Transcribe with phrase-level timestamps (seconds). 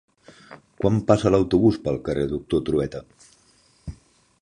[0.79, 3.07] Quan passa l'autobús pel carrer Doctor Trueta?